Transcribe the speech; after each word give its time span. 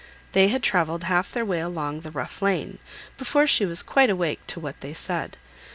They 0.31 0.47
had 0.47 0.63
travelled 0.63 1.03
half 1.03 1.31
their 1.31 1.45
way 1.45 1.59
along 1.59 1.99
the 2.01 2.09
rough 2.09 2.41
lane, 2.41 2.79
before 3.19 3.45
she 3.45 3.67
was 3.67 3.83
quite 3.83 4.09
awake 4.09 4.39
to 4.47 4.59
what 4.59 4.81
they 4.81 4.95
said. 4.95 5.37